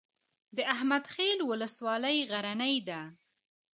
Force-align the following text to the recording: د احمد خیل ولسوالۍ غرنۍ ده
د 0.55 0.57
احمد 0.73 1.03
خیل 1.13 1.39
ولسوالۍ 1.49 2.17
غرنۍ 2.31 2.75
ده 2.89 3.01